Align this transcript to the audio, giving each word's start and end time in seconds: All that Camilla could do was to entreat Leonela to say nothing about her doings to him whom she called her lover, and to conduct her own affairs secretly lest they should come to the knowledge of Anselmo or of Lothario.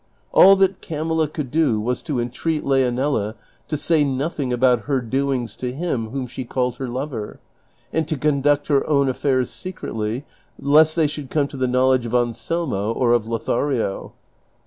All 0.31 0.55
that 0.55 0.81
Camilla 0.81 1.27
could 1.27 1.51
do 1.51 1.79
was 1.79 2.01
to 2.01 2.19
entreat 2.19 2.63
Leonela 2.65 3.35
to 3.67 3.77
say 3.77 4.03
nothing 4.03 4.51
about 4.51 4.85
her 4.85 4.99
doings 4.99 5.55
to 5.57 5.71
him 5.71 6.09
whom 6.09 6.25
she 6.25 6.43
called 6.43 6.77
her 6.77 6.87
lover, 6.87 7.39
and 7.93 8.07
to 8.07 8.17
conduct 8.17 8.65
her 8.65 8.83
own 8.89 9.07
affairs 9.09 9.51
secretly 9.51 10.25
lest 10.59 10.95
they 10.95 11.05
should 11.05 11.29
come 11.29 11.47
to 11.49 11.55
the 11.57 11.67
knowledge 11.67 12.07
of 12.07 12.15
Anselmo 12.15 12.91
or 12.93 13.13
of 13.13 13.27
Lothario. 13.27 14.13